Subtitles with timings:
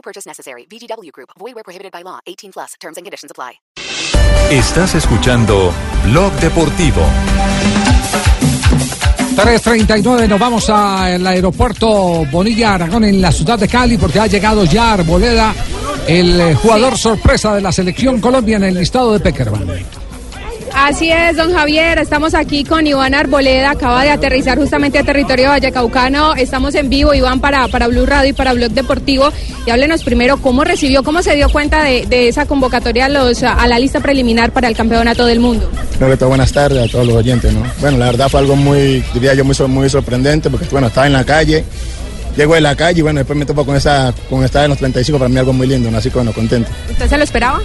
[0.00, 0.66] No purchase necessary.
[0.66, 1.30] VGW Group.
[1.38, 2.20] Void where prohibited by law.
[2.26, 2.74] 18 plus.
[2.80, 3.60] Terms and conditions apply.
[4.50, 5.72] Estás escuchando
[6.04, 7.02] Blog Deportivo.
[9.36, 14.64] 3.39, nos vamos al aeropuerto Bonilla Aragón en la ciudad de Cali porque ha llegado
[14.64, 15.54] ya Arboleda,
[16.06, 19.66] el eh, jugador sorpresa de la selección Colombia en el listado de Peckerman.
[20.82, 21.98] Así es, don Javier.
[21.98, 23.72] Estamos aquí con Iván Arboleda.
[23.72, 26.34] Acaba de aterrizar justamente a territorio vallecaucano.
[26.34, 29.30] Estamos en vivo, Iván, para, para Blue Radio y para Blog Deportivo.
[29.66, 33.42] Y háblenos primero cómo recibió, cómo se dio cuenta de, de esa convocatoria a, los,
[33.42, 35.68] a la lista preliminar para el campeonato del mundo.
[35.90, 37.52] Primero que todo, buenas tardes a todos los oyentes.
[37.52, 37.62] ¿no?
[37.80, 41.24] Bueno, la verdad fue algo muy, diría yo, muy sorprendente porque, bueno, estaba en la
[41.24, 41.62] calle.
[42.38, 44.78] Llego de la calle y bueno, después me topo con esa, con estar en los
[44.78, 45.98] 35, para mí algo muy lindo, ¿no?
[45.98, 46.70] así que bueno, contento.
[46.90, 47.60] ¿Usted se lo esperaba?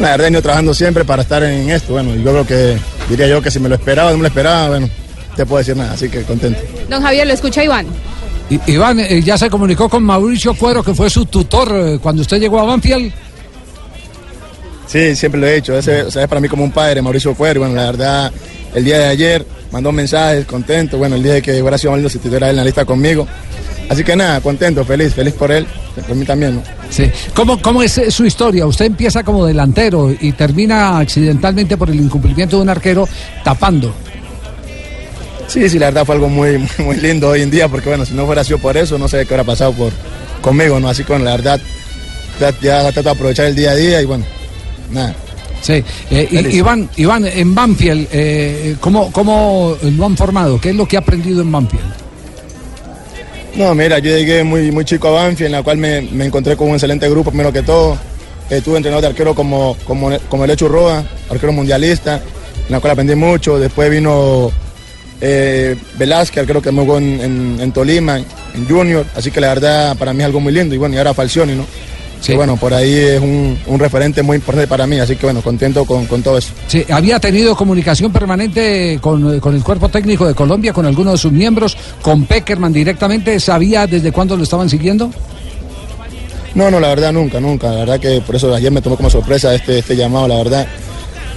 [0.00, 2.76] La verdad he venido trabajando siempre para estar en esto, bueno, yo creo que,
[3.08, 5.44] diría yo que si me lo esperaba o no me lo esperaba, bueno, no te
[5.44, 6.58] puedo decir nada, así que contento.
[6.88, 7.86] Don Javier, lo escucha Iván.
[8.48, 12.22] I- Iván eh, ya se comunicó con Mauricio Cuero, que fue su tutor eh, cuando
[12.22, 13.12] usted llegó a Banfield.
[14.86, 17.34] Sí, siempre lo he hecho, ese, o sea, es para mí como un padre, Mauricio
[17.34, 18.32] Cuero, y bueno, la verdad,
[18.74, 22.16] el día de ayer mandó mensajes, contento, bueno, el día de que hubiera sido si
[22.16, 23.26] estuviera él en la lista conmigo.
[23.90, 25.66] Así que nada, contento, feliz, feliz por él,
[26.06, 26.62] por mí también, ¿no?
[26.90, 27.10] Sí.
[27.34, 28.64] ¿Cómo, ¿Cómo es eh, su historia?
[28.64, 33.08] Usted empieza como delantero y termina accidentalmente por el incumplimiento de un arquero
[33.42, 33.92] tapando.
[35.48, 38.14] Sí, sí, la verdad fue algo muy, muy, lindo hoy en día, porque bueno, si
[38.14, 39.92] no fuera sido por eso, no sé qué hubiera pasado por,
[40.40, 40.88] conmigo, ¿no?
[40.88, 41.60] Así que bueno, la verdad,
[42.38, 44.24] ya, ya trato de aprovechar el día a día y bueno,
[44.92, 45.16] nada.
[45.62, 45.82] Sí.
[46.12, 46.58] Eh, y-.
[46.58, 50.60] Iván, Iván, en Banfield, eh, ¿cómo, ¿cómo lo han formado?
[50.60, 51.99] ¿Qué es lo que ha aprendido en Banfield?
[53.56, 56.56] No, mira, yo llegué muy, muy chico a Banfield, en la cual me, me encontré
[56.56, 57.98] con un excelente grupo, primero que todo.
[58.48, 62.92] Estuve entrenado de arquero como, como, como el Hecho Roa, arquero mundialista, en la cual
[62.92, 63.58] aprendí mucho.
[63.58, 64.50] Después vino
[65.20, 69.04] eh, Velázquez, arquero que me jugó en- en Tolima, en Junior.
[69.14, 70.74] Así que la verdad para mí es algo muy lindo.
[70.74, 71.64] Y bueno, y ahora Falcioni, ¿no?
[72.20, 72.34] Sí.
[72.34, 74.98] Bueno, por ahí es un, un referente muy importante para mí.
[74.98, 76.52] Así que bueno, contento con, con todo eso.
[76.66, 81.18] Sí, ¿Había tenido comunicación permanente con, con el cuerpo técnico de Colombia, con algunos de
[81.18, 83.40] sus miembros, con Peckerman directamente?
[83.40, 85.10] ¿Sabía desde cuándo lo estaban siguiendo?
[86.54, 87.70] No, no, la verdad nunca, nunca.
[87.70, 90.66] La verdad que por eso ayer me tomó como sorpresa este, este llamado, la verdad.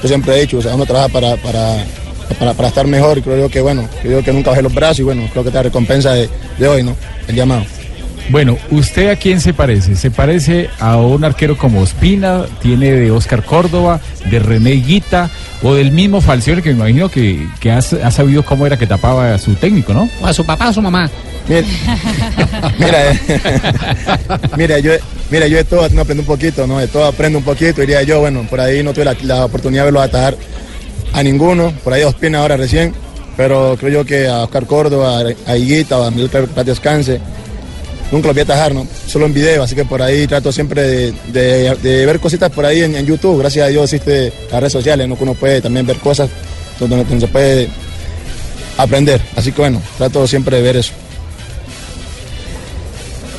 [0.02, 1.78] Yo siempre he dicho, o sea, uno trabaja para, para,
[2.40, 5.00] para, para estar mejor y creo yo que, bueno, creo que nunca bajé los brazos
[5.00, 6.96] y bueno, creo que esta recompensa de, de hoy, ¿no?
[7.28, 7.64] El llamado.
[8.30, 9.96] Bueno, ¿usted a quién se parece?
[9.96, 12.46] ¿Se parece a un arquero como Ospina?
[12.62, 14.00] ¿Tiene de Oscar Córdoba?
[14.30, 15.30] ¿De René Guita?
[15.62, 19.34] ¿O del mismo Falcioni que me imagino que, que ha, sabido cómo era que tapaba
[19.34, 20.10] a su técnico, ¿no?
[20.22, 21.10] O a su papá o a su mamá.
[21.48, 21.68] Mira,
[22.80, 23.20] mira, eh,
[24.58, 24.94] mira, yo,
[25.30, 26.80] mira, yo de todo no aprendo un poquito, ¿no?
[26.80, 29.84] De todo aprendo un poquito, diría yo, bueno, por ahí no tuve la, la oportunidad
[29.84, 30.38] de verlo atajar
[31.14, 32.94] a ninguno, por ahí a Ospina ahora recién,
[33.36, 36.30] pero creo yo que a Oscar Córdoba, a Higuita, a Miguel
[36.66, 37.20] Descanse,
[38.14, 38.88] nunca los vi atajar, ¿no?
[39.08, 42.96] Solo en video, así que por ahí trato siempre de, ver cositas por ahí en,
[42.96, 45.18] en YouTube, gracias a Dios existe las redes sociales, ¿no?
[45.18, 46.30] Que uno puede también ver cosas
[46.80, 47.70] donde, donde se puede
[48.78, 50.94] aprender, así que bueno, trato siempre de ver eso.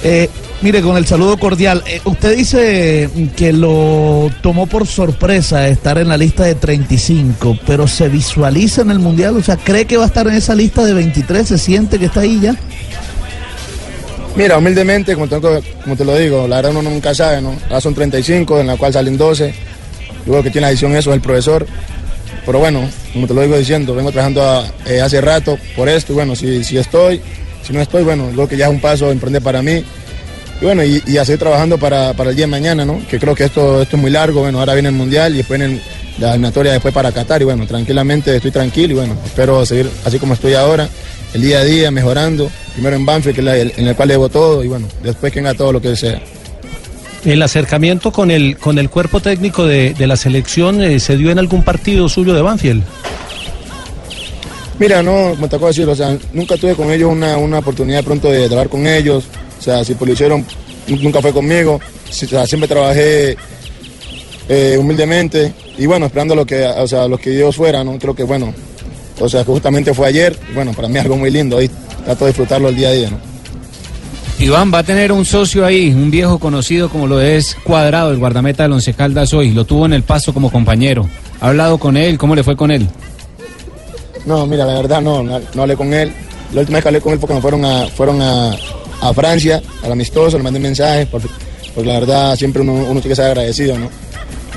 [0.03, 0.29] Eh,
[0.61, 6.09] mire, con el saludo cordial, eh, usted dice que lo tomó por sorpresa estar en
[6.09, 10.03] la lista de 35, pero se visualiza en el Mundial, o sea, ¿cree que va
[10.03, 11.47] a estar en esa lista de 23?
[11.47, 12.57] ¿Se siente que está ahí ya?
[14.37, 17.57] Mira, humildemente, como te, como te lo digo, la verdad uno nunca sabe, ¿no?
[17.69, 19.55] Ahora son 35, en la cual salen 12.
[20.27, 21.67] Luego que tiene la decisión eso es el profesor.
[22.45, 26.13] Pero bueno, como te lo digo diciendo, vengo trabajando eh, hace rato por esto.
[26.13, 27.21] Y bueno, si, si estoy,
[27.63, 29.85] si no estoy, bueno, creo que ya es un paso importante para mí.
[30.61, 33.07] Y bueno, y, y a seguir trabajando para, para el día de mañana, ¿no?
[33.09, 34.41] Que creo que esto, esto es muy largo.
[34.41, 35.81] Bueno, ahora viene el Mundial y después viene
[36.19, 37.41] la eliminatoria después para Qatar.
[37.41, 40.89] Y bueno, tranquilamente estoy tranquilo y bueno, espero seguir así como estoy ahora,
[41.35, 42.51] el día a día, mejorando.
[42.75, 44.63] Primero en Banfield, que es la- el- en el cual debo todo.
[44.65, 46.21] Y bueno, después que haga todo lo que sea.
[47.25, 51.31] El acercamiento con el, con el cuerpo técnico de, de la selección eh, se dio
[51.31, 52.83] en algún partido suyo de Banfield.
[54.79, 57.61] Mira, no, como te acabo de decir, o sea, nunca tuve con ellos una, una
[57.61, 59.25] oportunidad pronto de trabajar con ellos.
[59.59, 60.45] O sea, si pues lo hicieron,
[60.89, 61.81] nu- nunca fue conmigo.
[62.11, 63.37] O sea, siempre trabajé
[64.49, 67.99] eh, humildemente y bueno, esperando lo que, o sea, lo que Dios fuera, ¿no?
[67.99, 68.53] Creo que bueno,
[69.21, 71.71] o sea, que justamente fue ayer y bueno, para mí algo muy lindo y
[72.05, 73.19] trato de disfrutarlo el día a día, ¿no?
[74.39, 78.19] Iván va a tener un socio ahí, un viejo conocido como lo es Cuadrado, el
[78.19, 79.53] guardameta del Once Caldas hoy.
[79.53, 81.09] Lo tuvo en el paso como compañero.
[81.41, 82.19] ¿Ha hablado con él?
[82.19, 82.89] ¿Cómo le fue con él?
[84.27, 86.13] No, mira, la verdad no, no, no hablé con él.
[86.53, 88.57] La última vez que hablé con él fue cuando fueron a, fueron a,
[89.01, 91.29] a Francia, al amistoso, le mandé mensajes, porque,
[91.75, 93.89] porque la verdad siempre uno, uno tiene que ser agradecido, ¿no?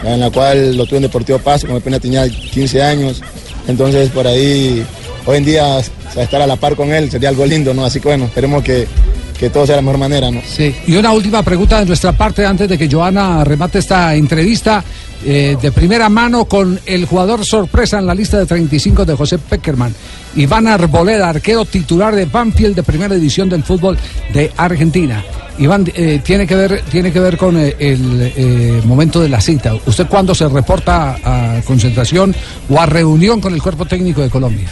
[0.03, 3.21] En la cual lo tuve en Deportivo Paso, cuando apenas tenía 15 años.
[3.67, 4.85] Entonces por ahí,
[5.25, 5.79] hoy en día,
[6.23, 7.85] estar a la par con él sería algo lindo, ¿no?
[7.85, 8.87] Así que bueno, esperemos que,
[9.39, 10.41] que todo sea de la mejor manera, ¿no?
[10.45, 10.75] Sí.
[10.87, 14.83] Y una última pregunta de nuestra parte antes de que Joana remate esta entrevista.
[15.25, 19.37] eh, de primera mano con el jugador sorpresa en la lista de 35 de José
[19.39, 19.93] Peckerman.
[20.35, 23.97] Iván Arboleda, arquero titular de Banfield de primera edición del fútbol
[24.33, 25.23] de Argentina.
[25.57, 29.73] Iván, eh, tiene, que ver, tiene que ver con eh, el momento de la cita.
[29.87, 32.35] ¿Usted cuándo se reporta a concentración
[32.69, 34.67] o a reunión con el cuerpo técnico de Colombia?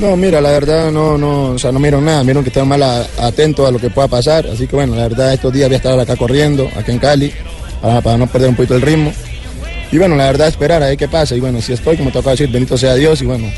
[0.00, 2.82] No, mira, la verdad no, no, o sea, no miro nada, miro que están mal
[2.82, 5.74] a- atentos a lo que pueda pasar, así que bueno, la verdad estos días voy
[5.74, 7.32] a estar acá corriendo, acá en Cali,
[7.82, 9.12] para, para no perder un poquito el ritmo.
[9.92, 12.18] Y bueno, la verdad esperar a ver qué pasa, y bueno, si estoy, como te
[12.18, 13.50] acabo de decir, bendito sea Dios, y bueno,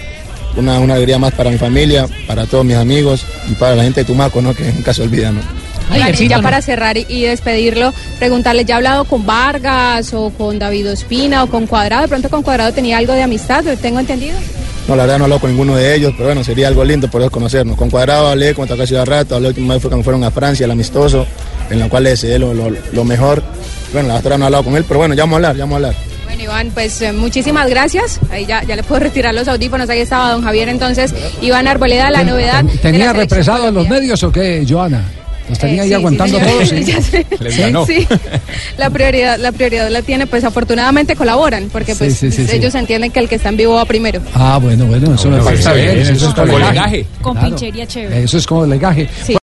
[0.56, 4.00] una, una alegría más para mi familia, para todos mis amigos, y para la gente
[4.00, 4.52] de Tumaco, ¿no?
[4.52, 5.40] Que nunca se olvida, ¿no?
[5.96, 10.30] Iván, y ya para cerrar y, y despedirlo, preguntarle, ¿ya ha hablado con Vargas o
[10.30, 12.02] con David Ospina o con Cuadrado?
[12.02, 14.36] De pronto con Cuadrado tenía algo de amistad, tengo entendido.
[14.88, 17.08] No, la verdad no he hablado con ninguno de ellos, pero bueno, sería algo lindo
[17.08, 17.76] poder conocernos.
[17.76, 20.70] Con Cuadrado hablé, decir hace rato, la última vez fue cuando fueron a Francia, el
[20.70, 21.26] amistoso,
[21.70, 23.42] en la cual le deseé lo, lo, lo mejor.
[23.92, 25.64] Bueno, la verdad no he hablado con él, pero bueno, ya vamos a hablar, ya
[25.64, 25.94] vamos a hablar.
[26.24, 28.18] Bueno, Iván, pues eh, muchísimas gracias.
[28.30, 29.88] Ahí ya, ya le puedo retirar los audífonos.
[29.90, 30.70] Ahí estaba don Javier.
[30.70, 32.64] Entonces, Iván Arboleda, la novedad.
[32.64, 35.04] de la ¿Tenía represado en los medios o qué, Joana?
[35.52, 36.68] ¿Los tenía Eh, ahí sí, aguantando sí, todos?
[36.70, 36.84] sí?
[36.86, 37.26] Ya sé.
[37.40, 37.84] Les Sí, ganó.
[37.86, 38.08] sí.
[38.78, 42.56] La prioridad, la prioridad la tiene, pues afortunadamente colaboran, porque pues sí, sí, sí.
[42.56, 44.22] ellos entienden que el que está en vivo va primero.
[44.34, 45.94] Ah, bueno, bueno, eso me bueno, parece está bien.
[45.94, 47.06] bien, Eso es como legaje.
[47.20, 47.48] Con Claro.
[47.48, 48.22] pinchería chévere.
[48.24, 49.08] Eso es como legaje.
[49.26, 49.36] Sí.